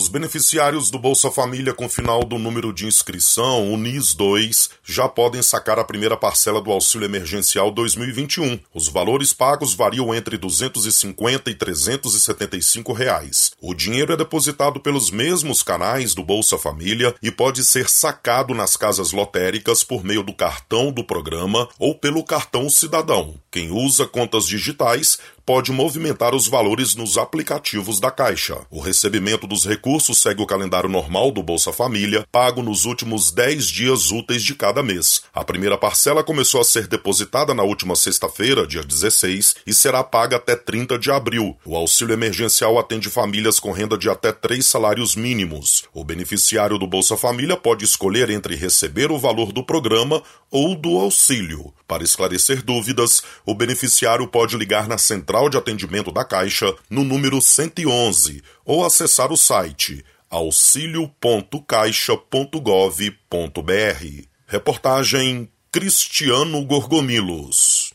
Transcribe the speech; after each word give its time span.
Os 0.00 0.06
beneficiários 0.06 0.92
do 0.92 0.98
Bolsa 1.00 1.28
Família 1.28 1.74
com 1.74 1.88
final 1.88 2.22
do 2.22 2.38
número 2.38 2.72
de 2.72 2.86
inscrição, 2.86 3.72
o 3.74 3.76
NIS 3.76 4.14
2, 4.14 4.70
já 4.84 5.08
podem 5.08 5.42
sacar 5.42 5.76
a 5.76 5.82
primeira 5.82 6.16
parcela 6.16 6.62
do 6.62 6.70
auxílio 6.70 7.04
emergencial 7.04 7.68
2021. 7.72 8.60
Os 8.72 8.86
valores 8.86 9.32
pagos 9.32 9.74
variam 9.74 10.14
entre 10.14 10.36
R$ 10.36 10.42
250 10.42 11.50
e 11.50 11.52
R$ 11.52 11.58
375. 11.58 12.92
Reais. 12.92 13.50
O 13.60 13.74
dinheiro 13.74 14.12
é 14.12 14.16
depositado 14.16 14.78
pelos 14.78 15.10
mesmos 15.10 15.64
canais 15.64 16.14
do 16.14 16.22
Bolsa 16.22 16.56
Família 16.56 17.12
e 17.20 17.28
pode 17.28 17.64
ser 17.64 17.88
sacado 17.88 18.54
nas 18.54 18.76
casas 18.76 19.10
lotéricas 19.10 19.82
por 19.82 20.04
meio 20.04 20.22
do 20.22 20.32
cartão 20.32 20.92
do 20.92 21.02
programa 21.02 21.68
ou 21.76 21.92
pelo 21.92 22.22
cartão 22.22 22.70
cidadão. 22.70 23.34
Quem 23.50 23.72
usa 23.72 24.06
contas 24.06 24.46
digitais 24.46 25.18
pode 25.48 25.72
movimentar 25.72 26.34
os 26.34 26.46
valores 26.46 26.94
nos 26.94 27.16
aplicativos 27.16 27.98
da 27.98 28.10
Caixa. 28.10 28.54
O 28.70 28.80
recebimento 28.80 29.46
dos 29.46 29.64
recursos 29.64 30.18
segue 30.20 30.42
o 30.42 30.46
calendário 30.46 30.90
normal 30.90 31.30
do 31.32 31.42
Bolsa 31.42 31.72
Família, 31.72 32.26
pago 32.30 32.60
nos 32.62 32.84
últimos 32.84 33.30
10 33.30 33.64
dias 33.66 34.10
úteis 34.10 34.42
de 34.42 34.54
cada 34.54 34.82
mês. 34.82 35.22
A 35.32 35.42
primeira 35.42 35.78
parcela 35.78 36.22
começou 36.22 36.60
a 36.60 36.64
ser 36.64 36.86
depositada 36.86 37.54
na 37.54 37.62
última 37.62 37.96
sexta-feira, 37.96 38.66
dia 38.66 38.82
16, 38.84 39.54
e 39.66 39.72
será 39.72 40.04
paga 40.04 40.36
até 40.36 40.54
30 40.54 40.98
de 40.98 41.10
abril. 41.10 41.56
O 41.64 41.74
auxílio 41.74 42.12
emergencial 42.12 42.78
atende 42.78 43.08
famílias 43.08 43.58
com 43.58 43.72
renda 43.72 43.96
de 43.96 44.10
até 44.10 44.32
três 44.32 44.66
salários 44.66 45.16
mínimos. 45.16 45.84
O 45.94 46.04
beneficiário 46.04 46.76
do 46.76 46.86
Bolsa 46.86 47.16
Família 47.16 47.56
pode 47.56 47.86
escolher 47.86 48.28
entre 48.28 48.54
receber 48.54 49.10
o 49.10 49.18
valor 49.18 49.50
do 49.50 49.64
programa 49.64 50.22
ou 50.50 50.74
do 50.74 50.98
auxílio. 50.98 51.72
Para 51.86 52.04
esclarecer 52.04 52.62
dúvidas, 52.62 53.22
o 53.46 53.54
beneficiário 53.54 54.28
pode 54.28 54.54
ligar 54.54 54.86
na 54.86 54.98
central 54.98 55.37
Central 55.38 55.50
de 55.50 55.56
Atendimento 55.56 56.10
da 56.10 56.24
Caixa 56.24 56.74
no 56.90 57.04
número 57.04 57.40
111 57.40 58.42
ou 58.64 58.84
acessar 58.84 59.30
o 59.32 59.36
site 59.36 60.04
auxilio.caixa.gov.br. 60.30 63.12
Reportagem 64.48 65.48
Cristiano 65.70 66.64
Gorgomilos. 66.66 67.87